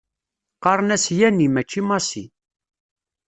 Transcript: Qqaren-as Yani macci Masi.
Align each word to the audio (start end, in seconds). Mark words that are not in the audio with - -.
Qqaren-as 0.57 1.05
Yani 1.19 1.47
macci 1.53 1.81
Masi. 1.87 2.23